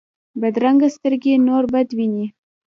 [0.41, 2.25] بدرنګه سترګې نور بد ویني